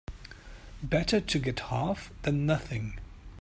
Better 0.81 1.21
to 1.21 1.37
get 1.37 1.59
half 1.59 2.09
than 2.23 2.47
nothing. 2.47 2.97